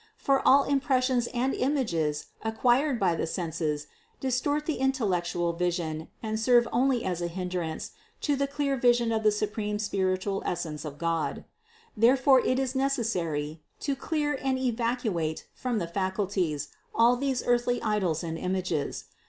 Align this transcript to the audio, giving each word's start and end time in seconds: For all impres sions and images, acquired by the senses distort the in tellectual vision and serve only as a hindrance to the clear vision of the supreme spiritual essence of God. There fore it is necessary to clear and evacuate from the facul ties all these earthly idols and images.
For 0.17 0.41
all 0.47 0.65
impres 0.65 1.03
sions 1.03 1.27
and 1.27 1.53
images, 1.53 2.25
acquired 2.41 2.99
by 2.99 3.13
the 3.13 3.27
senses 3.27 3.85
distort 4.19 4.65
the 4.65 4.79
in 4.79 4.91
tellectual 4.91 5.55
vision 5.55 6.07
and 6.23 6.39
serve 6.39 6.67
only 6.73 7.05
as 7.05 7.21
a 7.21 7.27
hindrance 7.27 7.91
to 8.21 8.35
the 8.35 8.47
clear 8.47 8.75
vision 8.77 9.11
of 9.11 9.21
the 9.21 9.29
supreme 9.31 9.77
spiritual 9.77 10.41
essence 10.43 10.85
of 10.85 10.97
God. 10.97 11.45
There 11.95 12.17
fore 12.17 12.39
it 12.39 12.57
is 12.57 12.73
necessary 12.73 13.61
to 13.81 13.95
clear 13.95 14.33
and 14.41 14.57
evacuate 14.57 15.45
from 15.53 15.77
the 15.77 15.85
facul 15.85 16.33
ties 16.33 16.69
all 16.95 17.15
these 17.15 17.43
earthly 17.45 17.79
idols 17.83 18.23
and 18.23 18.39
images. 18.39 19.03